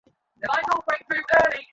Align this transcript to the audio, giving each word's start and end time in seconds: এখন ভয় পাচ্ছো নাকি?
এখন 0.41 0.63
ভয় 0.79 1.01
পাচ্ছো 1.07 1.37
নাকি? 1.41 1.61